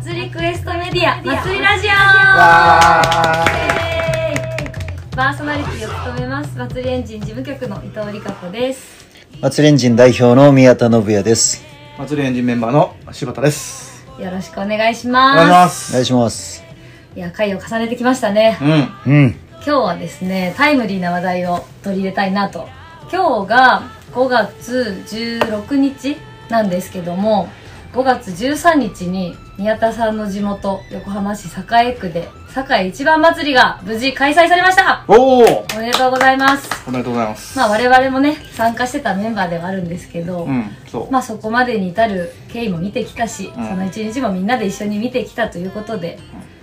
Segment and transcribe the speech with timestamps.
[0.00, 1.90] 祭りクエストメディア祭りラジオ。
[5.14, 9.06] パーソナリティを務めます祭りエンジン事務局の伊藤理香子です。
[9.42, 11.62] 祭りエンジン代表の宮田信也です。
[11.98, 14.06] 祭りエンジンメンバーの柴田です。
[14.18, 15.92] よろしくお願いしお願いします。
[15.92, 16.64] お願いします。
[17.14, 18.56] いや回を重ねてきましたね。
[18.62, 19.12] うん。
[19.12, 19.36] うん。
[19.56, 22.66] 今日はですねタイムリーな話題を取り入れたいなと。
[23.12, 23.82] 今日が
[24.12, 26.16] 5月16日
[26.48, 27.50] なんですけども
[27.92, 32.26] 5月13日に宮田さんの地元横浜市栄区で
[32.70, 35.04] 栄一番祭りが無事開催されました。
[35.08, 36.70] おおおめでとうございます。
[36.88, 37.58] おめでとうございます。
[37.58, 41.10] まあ我々もね参加してたメンバーではあるんですけど、うんそう。
[41.12, 43.68] まあそこまでに至る経緯も見てきたし、うん。
[43.68, 46.18] その一日もみんなで一緒に見てきたということで、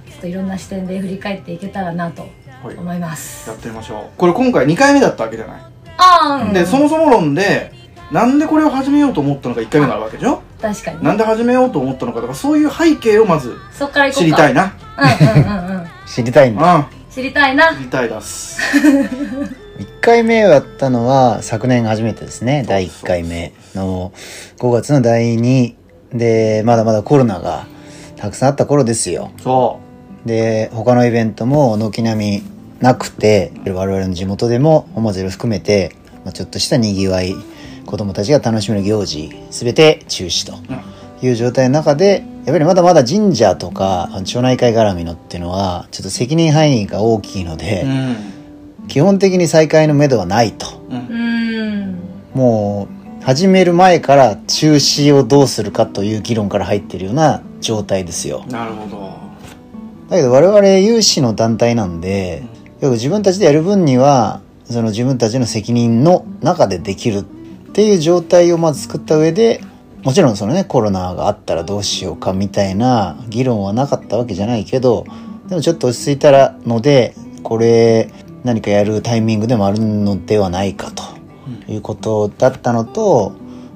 [0.07, 2.23] ちょっといろんな視点で振り返っていけたらなと
[2.63, 2.75] はい。
[2.75, 4.17] 思います、やってみましょう。
[4.17, 5.61] これ今回2回目だったわけじゃない、
[5.97, 7.71] ああ、うん、でそもそも論で
[8.11, 14.25] なんでこれを始めようと思ったのか1回目なわけでしょ確かに、なんで始めようと思ったのかとかそういう背景をまずそっから行こうか。
[14.25, 14.73] 知りたいな。
[14.97, 15.87] うんうんうんうん。
[16.05, 16.75] 知りたいんだ。
[16.75, 17.75] うん知りたいな。
[17.75, 18.61] 知りたいです。
[19.79, 22.63] 1回目をやったのは昨年初めてですね。
[22.67, 24.11] 第1回目の
[24.59, 25.73] 5月の第2
[26.13, 27.65] で、まだまだコロナが
[28.15, 29.31] たくさんあった頃ですよ。
[29.41, 29.79] そ
[30.25, 32.43] で、他のイベントも軒並み
[32.79, 37.35] なくて、我々の地元でもお祭りを含めて、まあ、ちょっとした賑わい、
[37.89, 40.53] 子供たちが楽しめる行事、すべて中止と。
[40.53, 41.27] う、うん。
[41.27, 47.85] いう状態の中でやっぱりまだまだ神社とか町内会絡みのっていうのはちょっと責任範囲が大きいので、
[48.87, 50.67] 基本的に再開の目処はないと。
[50.89, 51.97] うん。
[52.35, 52.87] も
[53.21, 58.45] う始める前から中止をどうするかという議論から入ってるような状態ですよ。
[58.47, 59.11] なるほど。
[60.09, 62.43] だけど我々有志の団体なんで
[62.81, 67.23] よく自分たちでやる分にはその自分たちの責任の中でできるっ
[67.79, 69.61] ていう状態をまず作った上で
[70.03, 75.05] もちろんそのねコロナがあったらどうしようかみたいな議論はなかったわけじゃないけど
[75.47, 78.11] でもちょっと落ち着いたらのでこれ
[78.43, 81.03] 何かやるタイミングでもあるのではないかと
[81.71, 83.31] いうことだったのと、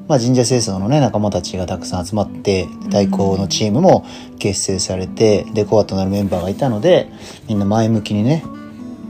[0.09, 4.06] まあ、神社清掃のね仲間たちがたくさん集まって太鼓のチームも
[4.38, 7.09] 結成されてでコアとなるメンバーがいたので
[7.47, 8.44] みんな前向きにね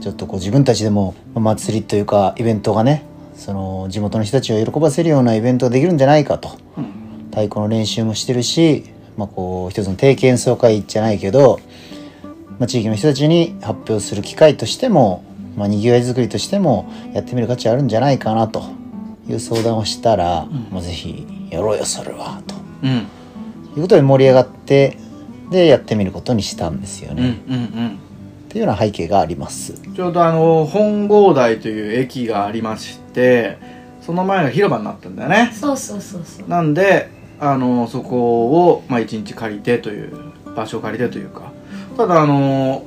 [0.00, 6.58] ちょっとこう自分たちでもまあ祭りというかイベントがねその地元の人たちを喜ばせるようなイベントができるんじゃないかと。
[6.76, 6.84] うん。
[7.30, 8.84] 太鼓の練習もしてるし、
[9.16, 11.60] まあ、こう一つの定期演奏会じゃないけど、
[12.58, 15.24] まあ、地域の人たちに発表する機会としても、
[15.56, 18.62] まあ、にぎわい作りとしてもやってみる価値あるんじゃないかなと。
[19.28, 22.54] いう相談をしたら、まあ、ぜひやろうよそれはと。
[22.82, 22.90] うん。
[23.76, 24.98] いうことで盛り上がって
[25.50, 27.98] でやってみることにしたんですようんね、うん
[28.54, 29.72] っていうような背景があります。
[29.72, 33.58] うんちょうどあの本郷台という駅がありまして
[34.00, 35.50] その前が広場になったんだよね。
[35.52, 36.48] そうそうそうそう。
[36.48, 37.10] なんで
[37.40, 41.50] あのそこを、まあ、1日借りてという場所を借りてというか。
[41.96, 42.84] ただあの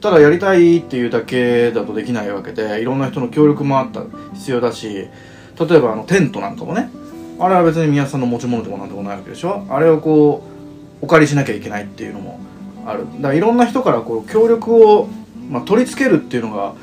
[0.00, 4.02] ただやりたいっていうだけだとできないわけでいろんな人の協力もあった
[4.34, 5.08] 必要だし
[5.58, 6.88] 例えばあのテントなんかもね。
[7.40, 9.66] あれは別に宮田さんの持ち物でもなんでもないわけでしょ。
[9.70, 10.44] あれをこ
[11.02, 12.38] うお借りしなきゃいけないっていうのも
[12.86, 13.06] ある。
[13.16, 15.08] だからいろんな人からこう協力を、
[15.48, 16.74] まあ、取り付けるっていうのが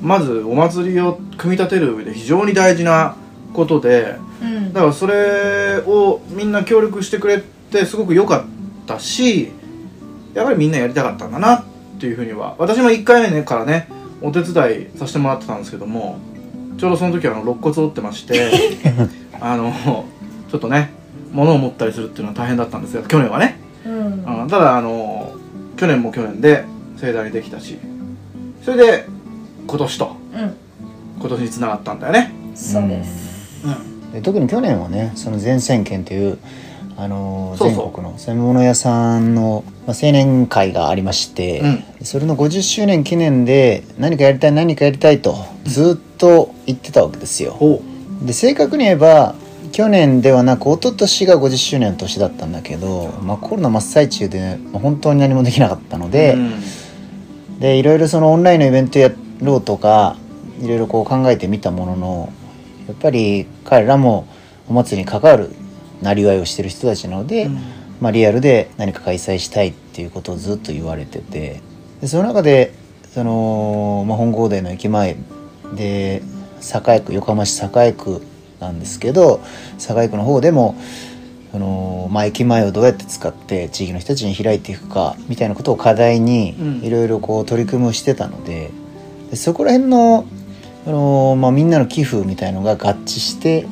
[0.00, 3.16] まずお祭りを組み立てる上で非常に大事な
[3.52, 4.72] ことでうん。
[4.72, 8.44] だからそれをみんな協力してくれてすごく良かっ
[8.86, 9.50] たし
[10.34, 11.64] やっぱりみんなやりたかったんだなっ
[12.00, 13.88] ていうふうには私も1回目ねからね
[14.20, 16.18] お手伝いさせてもらってたんですけども
[16.78, 18.50] ちょうどその時はあの肋骨折ってまして
[19.40, 19.72] あの
[20.50, 20.90] ちょっとね
[21.32, 24.42] 物を持ったりするっていうのは大変だったんですが去年はね、うん。
[24.42, 25.11] うん、ただあの
[25.76, 26.64] 去年も去年で
[26.96, 27.78] 盛大にできたし
[28.64, 29.06] それで
[29.66, 30.56] 今年とうん。
[31.20, 32.32] 今年につながったんだよね。
[32.54, 33.64] そうです。
[33.64, 34.12] うん。
[34.12, 36.38] で特に去年はねその前線県という、
[36.96, 37.84] あのーそうそう。
[37.84, 41.84] 全国の専門物屋さんの、まあ、青年会がありまして、うん。
[42.04, 47.52] それの50周年記念で何かやりたい何かやりたいとずっと言ってたわけですよ。
[47.52, 47.82] ほ
[48.22, 49.34] で正確に言えば
[49.72, 56.60] 去年ではなく一昨年が50周年の年だったんだけど、まあ、コロナ真っ最中で、まあ本当に何もできなかったのうで、うん
[57.58, 60.16] でいろいろそのオンラインのイベントやろうとか
[60.60, 62.32] いろいろこう考えてみたものの
[62.88, 64.26] やっぱり彼らも
[64.68, 65.50] お祭りに関わる
[66.00, 67.58] なりわいをしてる人たちなので、うん。
[68.02, 71.60] まあ、リアルで何か開催したいっていうことをずっと言われてて
[72.00, 72.74] でその中で
[73.14, 75.14] その、まあ、本郷台の駅前
[75.76, 76.20] で
[76.60, 78.20] 栄区横浜市栄区
[78.62, 79.40] なんですけど
[79.78, 80.76] 栄区の方でも
[81.50, 86.80] その、まあ、駅前をどうやって使って地域の人たちに開いていくかみたいなことを課題にうん。
[86.82, 88.70] いろいろこう取り組みをしてたので
[89.30, 90.24] でそこら辺の
[90.86, 93.66] あの、まあ、みんなの寄付みたいのが合致して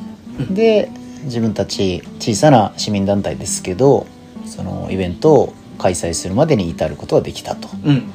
[0.49, 0.89] で
[1.23, 4.05] 自分たち小さな市民団体ですけど
[4.45, 8.11] そのイベントを開催するまでに至ることができたとうん。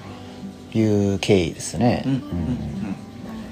[0.75, 2.03] いう経緯ですね。
[2.05, 2.13] うん。
[2.13, 2.97] うん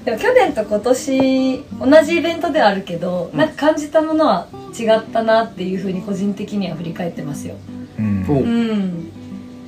[0.05, 4.47] でも去年と今年同じイベントではあるけど、うんなんか感じたものは
[4.77, 7.55] 違ったなっていうふうに個人的には振り返ってますよ。
[7.97, 9.11] うんおううん。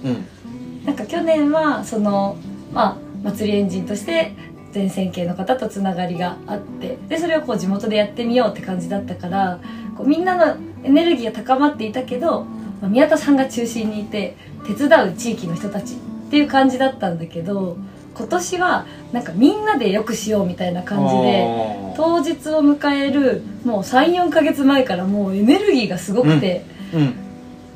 [0.06, 0.38] うん
[0.86, 2.38] なんか去年はその
[2.72, 4.32] まあ祭りエンジンとして
[4.72, 9.60] 全線系の方とつながりがあってでそれをこう地元でやってみようって感じだったから
[9.98, 12.46] こうみんなのエネルギーが高まっていたけど、
[12.80, 14.38] まあ宮田さんが中心にいて
[14.68, 15.98] 手伝う地域の人たちっ
[16.30, 17.78] ていう感じだったんだけど
[18.18, 21.88] 今年はなんかみんなでよくしようみたいな感じで。
[21.98, 27.14] 当日を迎えるもう34ヶ月前からもうエネルギーがすごくて、うん。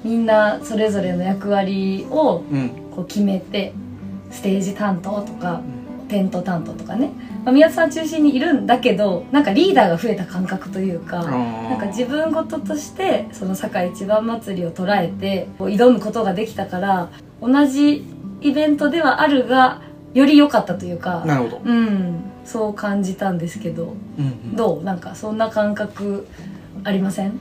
[0.03, 2.69] みんなそれぞれの役割をうん。
[2.91, 3.73] こう決めて
[4.29, 5.61] ステージ担当とか
[6.09, 7.13] テント担当とかね、
[7.45, 11.23] まあ、宮田さん中心にいるんだけどなんかリーダーが増えた感覚というか。
[11.23, 17.09] なんか自分事としてその堺一番祭りを捉えてこう挑むことができたから
[17.41, 18.05] 同じ
[18.41, 19.81] イベントではあるが
[20.13, 21.61] より良かったというかなるほど。
[21.63, 24.55] うんそう感じたんですけどうんうん。
[24.55, 24.83] どう？
[24.83, 26.27] なんかそんな感覚
[26.83, 27.39] ありません？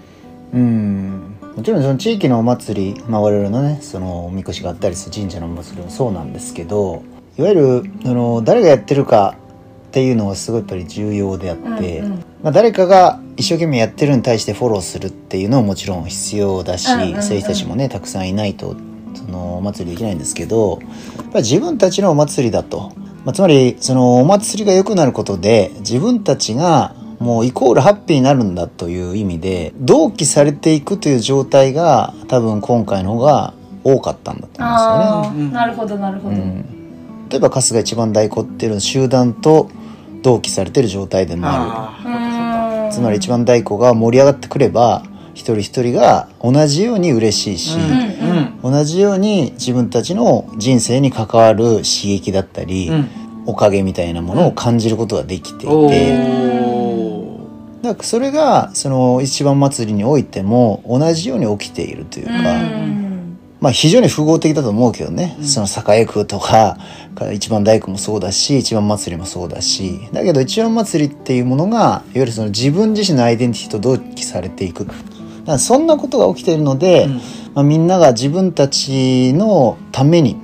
[0.53, 1.37] うん。
[1.57, 7.03] もちろんその地域のお祭り、まあ、我々のねそのおみこしがあったりする神社のお祭りもそうなんですけど
[7.39, 9.37] いわゆるその誰がやってるか
[9.89, 12.25] っていうのがすごいやっぱり重要であって、うんうん。
[12.43, 17.23] まあ、誰かが一生懸命やってるに対してフォローするっていうのはもちろん必要だし、うんうんうん。
[17.23, 18.77] そういう人たちもねたくさんいないと
[19.15, 20.79] そのお祭りできないんですけど
[21.17, 22.93] やっぱり自分たちのお祭りだと、
[23.25, 33.53] まあ、つまりそのお祭りが良くなることで自分たちがもうイコールハッピーになるんだという意味で同期されていくという状態が多分今回の方が
[33.85, 35.53] 多かったんだと思うんですよね。
[35.53, 37.29] なるほどなるほど、うん。
[37.29, 39.71] 例えば春日一番太鼓っていうのは集団と
[40.23, 42.93] 同期されてる状態でもある。
[42.93, 45.05] つまり一番太鼓が盛り上がってくれば
[45.35, 53.09] 一人一人が同じように嬉しいし、うん同じように自分たちの人生に関わる刺激だったり、うん。
[53.47, 57.83] おかげみたいなものを感じることができていて、おー。
[57.83, 63.39] だからそれがその一番祭りにおいても同じように起きているというか、うん。
[63.61, 65.47] まあ非常に複合的だと思うけどね、うん。
[65.47, 66.77] その栄区とか
[67.33, 70.01] 一番大工もそうだし一番祭りもそうだし。
[70.13, 74.87] だけど一番祭りっていうものがいわゆるその自分自身のアイデンティティと同期されていく
[75.47, 77.21] らそんなことが起きているので、うん。
[77.55, 80.41] まあ、みんなが自分たちのためにも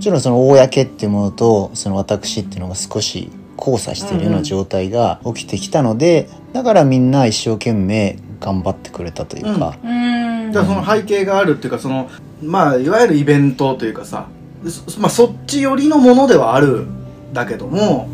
[0.00, 10.52] ちろんその公っていうものとその私っていうのが少し交差しているような状態が起きてきたので、だからみんな一生懸命頑張ってくれたというか、うん。
[10.52, 12.10] だからその背景があるっていうかその
[12.42, 14.28] まあいわゆるイベントというかさ
[14.68, 18.08] そ,、まあ、そっち寄りのものではあるんだけども、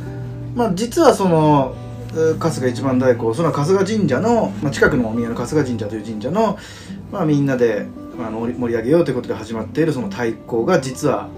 [0.54, 1.81] まあ、実はそのえー
[2.12, 6.58] 春日一番太鼓その春日神社の、まあ、近くのお宮の春日神社という神社の、
[7.10, 7.86] まあ、みんなで
[8.18, 11.28] あの盛り盛り上げようということで始まっているその太鼓が実は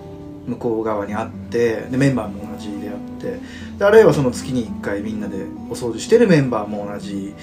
[0.47, 3.39] 向こう側にあってでメンバーも同じであって
[3.79, 7.35] であるいはその月に1回みんなでお掃除してるメンバーも同じ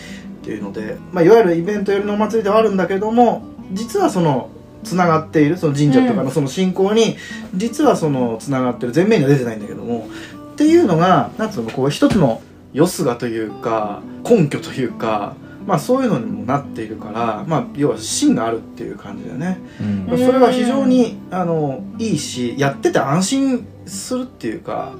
[0.42, 4.50] っていうので、まあ、いわゆるイベント寄りのお祭りではあるんだけども実はその
[4.84, 7.16] つながっているその神社とかのその信仰に
[7.56, 10.07] 実はそのつながってる前面には出てないんだけども
[10.54, 12.42] っていうのがなんつうのこう一つの
[12.74, 15.36] よすがというか根拠というか、
[15.66, 19.60] まあ、そういうのにもなっているから、まあ、要は芯があるっていう感じだよね。
[19.80, 20.06] うん。
[20.08, 24.94] まあそれは非常にあのいいしやってて安心するっていうか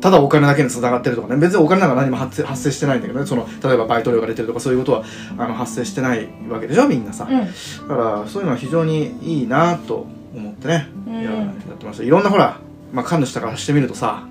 [0.00, 1.40] ただお金だけにつながってるとかね。
[1.40, 3.26] 別にお金なんか何も発生発生してないんだけどね。
[3.26, 5.04] その例えばバイト料が出てるとかそういうことは
[5.38, 7.38] あの発生してないわけでしょみんなさ、うん。
[7.40, 11.20] だからそういうのは非常にいいなと思ってね、うん。
[11.20, 12.04] いややってました。
[12.04, 12.60] いろんなほら、
[12.92, 14.26] まあ、神主からしてみるとさ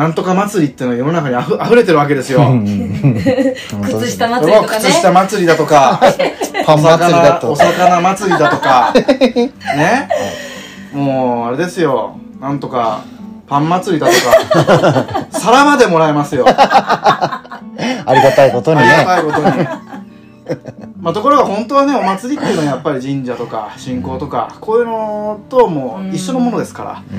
[0.00, 2.40] なんとか祭りっていうのが世の中にあふ溢れてるわけですよ、
[3.84, 4.84] 靴下そ祭りとかね。
[4.86, 6.00] 靴下祭りだとか
[6.64, 7.52] パン祭りだと。
[7.52, 8.94] お魚お魚祭りだとか。
[9.76, 10.08] ね。
[10.94, 12.16] もうあれですよ。
[12.40, 13.02] なんとか
[13.46, 15.26] パン祭りだとか。
[15.32, 16.46] 皿までもらえますよ。
[16.48, 17.60] あ
[18.06, 19.44] ありがたいことにりがねたいことに。
[21.02, 27.18] まあところが本当はねお祭りっていうのはやっぱり神社とか信仰とかこういうのともう一緒のものですから、ぜ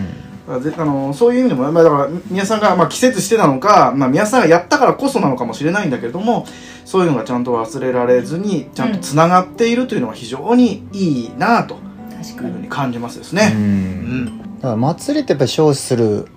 [0.56, 6.46] あのそういう意味でも、まあ、だから宮さんが、まあ、季節してなのか、まあ、宮さんがやったからこそなのかもしれないんだけれども
[6.86, 11.78] そういうのがちゃんと忘れられずにちゃんとつながっているというのは非常にいいなと
[12.22, 13.50] 確かにいうふうに感じますですうね。
[13.50, 14.38] ん。
[14.56, 16.28] だから祭りってやっぱり称する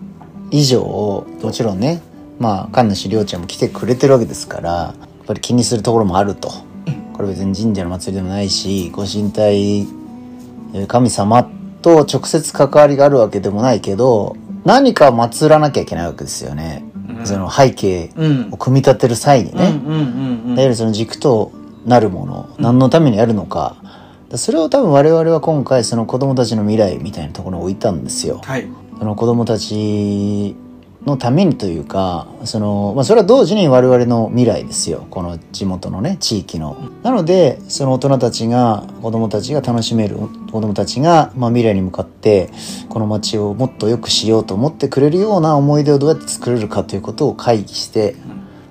[0.50, 2.00] 以上もちろんね
[2.38, 6.50] まあ神主涼ちゃんも来てくれてるわけですからやっぱり気にするところもあると。
[7.14, 9.82] これ別に神社の祭りでもないしご神体
[10.74, 11.48] えー神様
[11.84, 16.82] と直接関わりがあるわけでもないけど何か祀らなきゃいけないわけですよね、
[17.18, 17.26] うん。
[17.26, 18.48] その背景うん。
[18.52, 19.68] を組み立てる際にね、
[20.54, 21.52] いわゆるその軸と
[21.84, 23.76] なるもの何のためにやるのか。
[24.36, 28.40] それを多分我々は今回その子供たちの未来みたいなところに置いたんですよ。
[28.42, 28.66] はい。
[28.98, 30.56] その子供たち
[31.06, 36.76] のためにというかその、まあ、それは同時に我々の未来ですよこの地元のね地域の。
[37.02, 40.16] なのでその大人たちが子供たちが楽しめる
[40.50, 42.50] 子供たちが、まあ、未来に向かって
[42.88, 48.16] この街をもっと良くしようと思ってくれるような思い出をどうやって作れるかということを会議して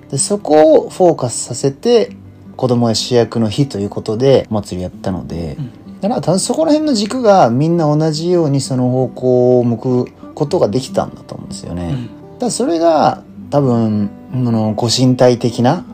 [0.10, 2.16] でそこをフォーカスさせて
[2.58, 5.58] 子供や主役の日ということでお祭りやったので。
[6.02, 12.10] だからそこら辺の軸がみんな同じようにその方向を向くことができたんだと思うんですよね。
[12.18, 15.86] うんだそれが多分あのご身体的な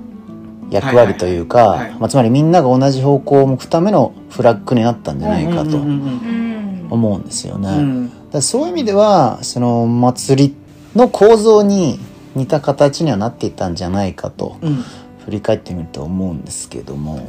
[0.69, 1.89] 役割というか、はいはいはい。
[1.91, 8.09] はいまあ、つまりみんなが同じ方向を向くためのフラッグになったんじゃないかと思うんですよね。
[8.31, 10.55] だそういう意味ではその祭り
[10.95, 11.99] の構造に
[12.35, 14.83] 似た形にはなっていたんじゃないかとうん。
[15.25, 17.27] 振り返ってみると思うんですけども。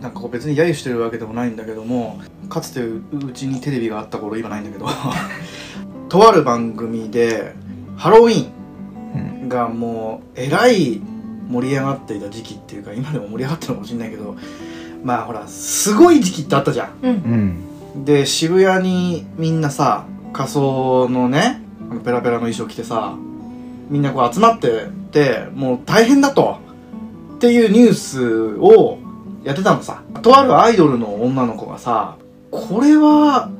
[0.00, 4.86] なんかこう別に揶揄してるわけでもないんだけどもかつてううちにテレビがあった頃今ないんだけど。
[6.08, 7.54] とある番組で
[7.98, 11.02] ハロウィーンがもうえらい
[11.50, 14.36] 盛り上がっていた時期っていうか今でも盛り上がってるのかもしれないけど
[15.02, 16.98] まあほらすごい時期ってあったじゃん。
[17.02, 17.10] うん。
[17.10, 23.16] うんで渋谷にみんなさ仮装のねあのペラペラの衣装着てさ
[23.88, 26.58] みんなこう集まっててもう大変だと
[27.36, 28.98] っていうニュースを
[29.42, 30.02] やってたのさ。
[30.22, 32.16] とあるアイドルの女の子がさ
[32.52, 33.50] これは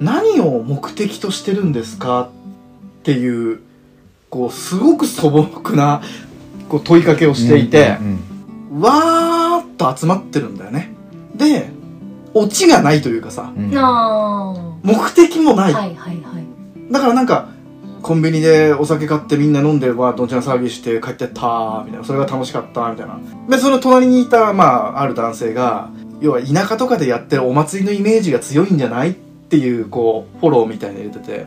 [0.00, 2.43] 何を目的としてるんですかっ
[3.04, 3.60] ていう
[4.30, 6.02] こうすごく素朴な
[6.68, 8.20] こう問いかけをしていて、うんうん
[8.80, 10.92] わーっと集まってるんだよね。
[11.36, 11.70] で
[12.32, 13.70] オチがないというかさうん。
[13.76, 16.92] あ目的もない、あはいはいはい。
[16.92, 17.50] だからなんか
[18.02, 22.04] コンビニでお酒買ってみんな飲んでわーどんちゃん騒ぎして帰ってったみたいな。
[22.04, 23.20] それが楽しかったみたいな。
[23.48, 29.10] でその隣にいたまあある男性が要は田舎とかでやってるお祭りのイメージが強いんじゃない？
[29.10, 31.46] っていうこうフォローみたいなの入れてて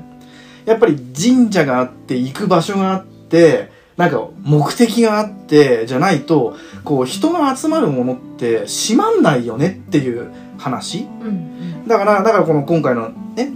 [0.68, 11.58] やっぱり神社があって行く場所があってなんか目的があってじゃないとこう人が集まるものって閉まんないよねっていう話うん
[11.88, 13.52] だから、だからこの今回のね、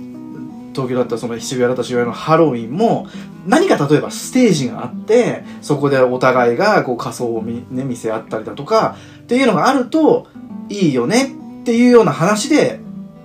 [0.74, 3.08] 東京だったらその渋谷だったら渋谷のハロウィンも、
[3.46, 10.28] 何か例えばステージがあって、そこでお互いがこう仮装を見,、ね、見せ合ったりだとか、っていうのがあると
[10.70, 12.80] いいよねっていうような話で、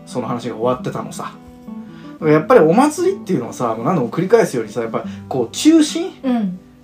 [0.07, 1.35] その話が終わってたのさ。
[2.23, 6.11] やっぱりお祭りっていうのはさ、何度も繰り返すようにさ、やっぱりこう中心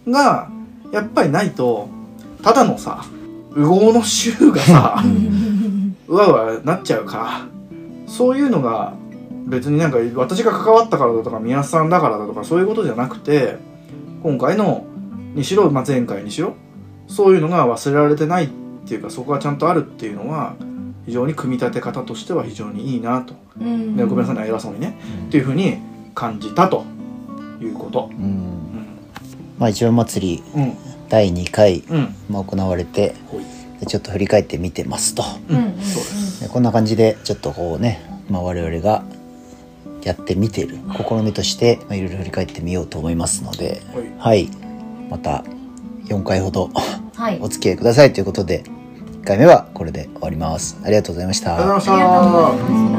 [0.06, 0.50] が
[0.92, 1.88] やっぱりないと、
[2.42, 3.04] ただのさ、
[3.50, 5.02] 右往の衆がさ、
[6.08, 7.16] うわうわなっちゃうか。
[7.16, 7.52] ら
[8.06, 8.94] そういうのが
[9.46, 13.56] 別になんか私が関わったからだとか宮さんだからだとかそういうことじゃなくて
[14.22, 14.84] 今回の
[15.34, 16.54] にしろ、まあ、前回にしろ
[17.08, 18.48] そういうのが忘れられてないっ
[18.86, 20.56] ていうかそこがちゃんとあるっていうのは
[21.06, 23.96] 非常に組み立て方としては非常にいいなと、うん。
[23.96, 24.98] ね、ごめんなさいね偉そうにね。
[25.28, 25.78] っていうふうに
[26.14, 26.84] 感じたと
[27.60, 28.10] いうこと。
[28.12, 28.96] うん。
[29.58, 30.76] まあ一応祭りうん。
[31.08, 32.14] 第2回、うん。
[32.30, 33.14] まあ、行われて
[33.86, 35.22] ちょっと振り返ってみてますと。
[36.50, 39.02] こんな感じでちょっとこうね、まあ、我々が
[40.04, 43.82] やってみてる試みとしてまあいろいろ振り返ってみようと思いますので。
[44.18, 44.48] はい。
[45.10, 45.44] また
[46.06, 46.70] 4回ほど
[47.14, 47.38] はい。
[47.42, 48.64] お付き合いくださいということで
[49.22, 50.76] 1回目はこれで終わります。
[50.84, 51.56] ありがとうございました。
[51.56, 51.94] ありがとうございました。
[51.94, 52.91] ありがとうございました